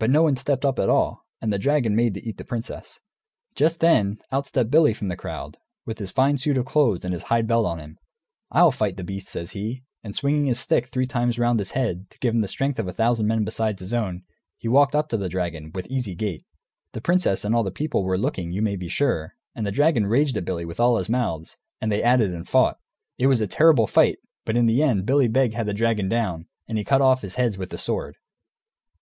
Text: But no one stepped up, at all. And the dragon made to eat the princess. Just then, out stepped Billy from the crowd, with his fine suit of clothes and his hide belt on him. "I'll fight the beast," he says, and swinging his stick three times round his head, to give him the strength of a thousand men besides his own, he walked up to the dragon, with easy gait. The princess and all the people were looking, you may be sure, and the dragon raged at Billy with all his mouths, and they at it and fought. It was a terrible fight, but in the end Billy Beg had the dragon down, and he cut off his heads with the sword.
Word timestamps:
But 0.00 0.10
no 0.10 0.24
one 0.24 0.34
stepped 0.34 0.64
up, 0.64 0.80
at 0.80 0.88
all. 0.88 1.22
And 1.40 1.52
the 1.52 1.56
dragon 1.58 1.94
made 1.94 2.14
to 2.14 2.28
eat 2.28 2.38
the 2.38 2.44
princess. 2.44 2.98
Just 3.54 3.78
then, 3.78 4.18
out 4.32 4.48
stepped 4.48 4.68
Billy 4.68 4.92
from 4.92 5.06
the 5.06 5.16
crowd, 5.16 5.58
with 5.86 6.00
his 6.00 6.10
fine 6.10 6.38
suit 6.38 6.58
of 6.58 6.64
clothes 6.66 7.04
and 7.04 7.14
his 7.14 7.22
hide 7.22 7.46
belt 7.46 7.64
on 7.66 7.78
him. 7.78 7.96
"I'll 8.50 8.72
fight 8.72 8.96
the 8.96 9.04
beast," 9.04 9.32
he 9.32 9.46
says, 9.46 9.78
and 10.02 10.12
swinging 10.16 10.46
his 10.46 10.58
stick 10.58 10.88
three 10.88 11.06
times 11.06 11.38
round 11.38 11.60
his 11.60 11.70
head, 11.70 12.10
to 12.10 12.18
give 12.18 12.34
him 12.34 12.40
the 12.40 12.48
strength 12.48 12.80
of 12.80 12.88
a 12.88 12.92
thousand 12.92 13.28
men 13.28 13.44
besides 13.44 13.78
his 13.80 13.94
own, 13.94 14.24
he 14.58 14.66
walked 14.66 14.96
up 14.96 15.08
to 15.10 15.16
the 15.16 15.28
dragon, 15.28 15.70
with 15.72 15.86
easy 15.86 16.16
gait. 16.16 16.44
The 16.92 17.00
princess 17.00 17.44
and 17.44 17.54
all 17.54 17.62
the 17.62 17.70
people 17.70 18.02
were 18.02 18.18
looking, 18.18 18.50
you 18.50 18.62
may 18.62 18.74
be 18.74 18.88
sure, 18.88 19.34
and 19.54 19.64
the 19.64 19.70
dragon 19.70 20.04
raged 20.08 20.36
at 20.36 20.44
Billy 20.44 20.64
with 20.64 20.80
all 20.80 20.96
his 20.96 21.08
mouths, 21.08 21.56
and 21.80 21.92
they 21.92 22.02
at 22.02 22.20
it 22.20 22.32
and 22.32 22.48
fought. 22.48 22.78
It 23.18 23.28
was 23.28 23.40
a 23.40 23.46
terrible 23.46 23.86
fight, 23.86 24.18
but 24.44 24.56
in 24.56 24.66
the 24.66 24.82
end 24.82 25.06
Billy 25.06 25.28
Beg 25.28 25.54
had 25.54 25.66
the 25.66 25.74
dragon 25.74 26.08
down, 26.08 26.48
and 26.66 26.76
he 26.76 26.82
cut 26.82 27.00
off 27.00 27.22
his 27.22 27.36
heads 27.36 27.56
with 27.56 27.70
the 27.70 27.78
sword. 27.78 28.16